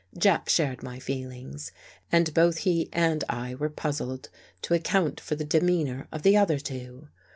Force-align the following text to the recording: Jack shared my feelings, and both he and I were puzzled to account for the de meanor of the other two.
Jack 0.17 0.49
shared 0.49 0.81
my 0.81 0.97
feelings, 0.97 1.71
and 2.11 2.33
both 2.33 2.57
he 2.65 2.89
and 2.91 3.23
I 3.29 3.53
were 3.53 3.69
puzzled 3.69 4.29
to 4.63 4.73
account 4.73 5.19
for 5.19 5.35
the 5.35 5.45
de 5.45 5.61
meanor 5.61 6.07
of 6.11 6.23
the 6.23 6.35
other 6.35 6.57
two. 6.57 7.09